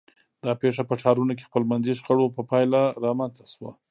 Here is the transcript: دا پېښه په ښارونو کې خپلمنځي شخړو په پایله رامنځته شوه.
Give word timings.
دا 0.43 0.51
پېښه 0.61 0.81
په 0.89 0.95
ښارونو 1.01 1.33
کې 1.37 1.47
خپلمنځي 1.49 1.93
شخړو 1.99 2.33
په 2.35 2.41
پایله 2.49 2.81
رامنځته 3.05 3.45
شوه. 3.53 3.71